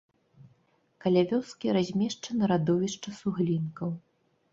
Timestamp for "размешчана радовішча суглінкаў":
1.77-3.93